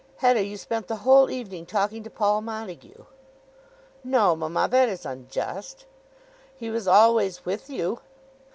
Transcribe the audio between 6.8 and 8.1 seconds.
always with you."